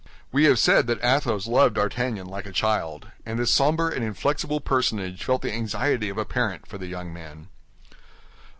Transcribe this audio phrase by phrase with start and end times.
[0.31, 4.59] We have said that Athos loved D'Artagnan like a child, and this somber and inflexible
[4.59, 7.49] personage felt the anxiety of a parent for the young man.